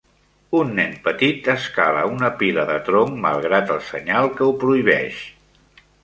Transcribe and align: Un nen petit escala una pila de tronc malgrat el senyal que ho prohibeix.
Un 0.59 0.69
nen 0.77 0.93
petit 1.07 1.49
escala 1.53 2.05
una 2.13 2.31
pila 2.39 2.63
de 2.69 2.77
tronc 2.87 3.19
malgrat 3.25 3.69
el 3.75 3.83
senyal 3.89 4.31
que 4.39 4.47
ho 4.47 4.55
prohibeix. 4.65 5.21